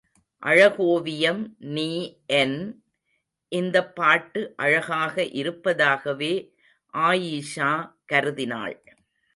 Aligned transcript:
அழகோவியம் 0.43 1.41
நீ 1.59 1.89
என்... 2.25 2.57
இந்தப் 3.51 3.95
பாட்டு 3.95 4.53
அழகாக 4.57 5.25
இருப்பதாகவே 5.33 6.33
ஆயீஷா 6.93 7.71
கருதினாள். 8.13 8.75